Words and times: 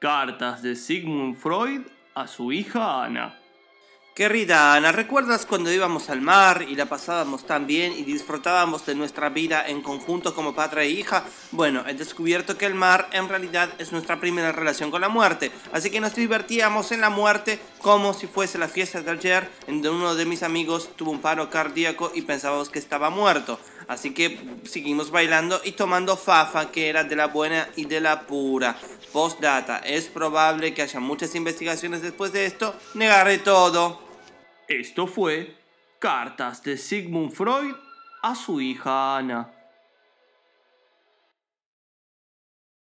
Cartas 0.00 0.62
de 0.62 0.76
Sigmund 0.76 1.36
Freud 1.36 1.82
a 2.14 2.26
su 2.26 2.52
hija 2.52 3.04
Ana. 3.04 3.39
Querida 4.20 4.74
Ana, 4.74 4.92
¿recuerdas 4.92 5.46
cuando 5.46 5.72
íbamos 5.72 6.10
al 6.10 6.20
mar 6.20 6.66
y 6.68 6.76
la 6.76 6.84
pasábamos 6.84 7.46
tan 7.46 7.66
bien 7.66 7.94
y 7.96 8.02
disfrutábamos 8.02 8.84
de 8.84 8.94
nuestra 8.94 9.30
vida 9.30 9.66
en 9.66 9.80
conjunto 9.80 10.34
como 10.34 10.54
padre 10.54 10.82
e 10.82 10.90
hija? 10.90 11.24
Bueno, 11.52 11.84
he 11.88 11.94
descubierto 11.94 12.58
que 12.58 12.66
el 12.66 12.74
mar 12.74 13.08
en 13.12 13.30
realidad 13.30 13.70
es 13.78 13.92
nuestra 13.92 14.20
primera 14.20 14.52
relación 14.52 14.90
con 14.90 15.00
la 15.00 15.08
muerte, 15.08 15.50
así 15.72 15.88
que 15.88 16.02
nos 16.02 16.14
divertíamos 16.14 16.92
en 16.92 17.00
la 17.00 17.08
muerte 17.08 17.60
como 17.80 18.12
si 18.12 18.26
fuese 18.26 18.58
la 18.58 18.68
fiesta 18.68 19.00
de 19.00 19.10
ayer 19.10 19.50
en 19.66 19.80
donde 19.80 19.88
uno 19.88 20.14
de 20.14 20.26
mis 20.26 20.42
amigos 20.42 20.90
tuvo 20.96 21.12
un 21.12 21.22
paro 21.22 21.48
cardíaco 21.48 22.12
y 22.14 22.20
pensábamos 22.20 22.68
que 22.68 22.78
estaba 22.78 23.08
muerto. 23.08 23.58
Así 23.88 24.12
que 24.12 24.38
seguimos 24.64 25.10
bailando 25.10 25.62
y 25.64 25.72
tomando 25.72 26.18
fafa 26.18 26.70
que 26.70 26.90
era 26.90 27.04
de 27.04 27.16
la 27.16 27.28
buena 27.28 27.70
y 27.74 27.86
de 27.86 28.02
la 28.02 28.26
pura. 28.26 28.76
Postdata, 29.14 29.78
es 29.78 30.08
probable 30.08 30.74
que 30.74 30.82
haya 30.82 31.00
muchas 31.00 31.34
investigaciones 31.34 32.02
después 32.02 32.34
de 32.34 32.44
esto. 32.44 32.74
Negaré 32.92 33.38
todo. 33.38 34.09
Esto 34.70 35.08
fue 35.08 35.56
Cartas 35.98 36.62
de 36.62 36.76
Sigmund 36.76 37.32
Freud 37.32 37.74
a 38.22 38.36
su 38.36 38.60
hija 38.60 39.16
Ana. 39.16 39.50